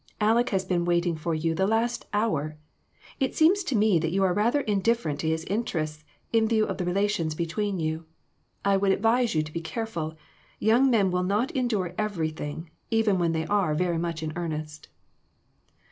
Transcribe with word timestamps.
Aleck 0.19 0.49
has 0.49 0.65
been 0.65 0.83
waiting 0.83 1.15
for 1.15 1.35
you 1.35 1.51
for 1.53 1.57
the 1.57 1.67
last 1.67 2.07
hour. 2.11 2.57
It 3.19 3.35
seems 3.35 3.63
to 3.65 3.75
me 3.75 3.99
that 3.99 4.09
you 4.09 4.23
are 4.23 4.33
rather 4.33 4.61
indifferent 4.61 5.19
to 5.19 5.27
his 5.27 5.43
interests, 5.43 6.03
in 6.33 6.47
view 6.47 6.65
of 6.65 6.79
the 6.79 6.85
relations 6.85 7.35
between 7.35 7.77
you. 7.79 8.07
I 8.65 8.77
would 8.77 8.91
advise 8.91 9.35
you 9.35 9.43
to 9.43 9.53
be 9.53 9.61
careful. 9.61 10.15
Young 10.57 10.89
men 10.89 11.11
will 11.11 11.21
not 11.21 11.51
endure 11.51 11.93
everything, 11.99 12.71
even 12.89 13.19
when 13.19 13.33
they 13.33 13.45
are 13.45 13.75
very 13.75 13.99
much 13.99 14.23
in 14.23 14.33
earnest." 14.35 14.87